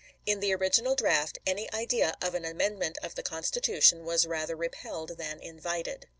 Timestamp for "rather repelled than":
4.25-5.39